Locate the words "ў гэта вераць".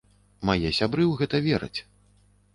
1.09-1.79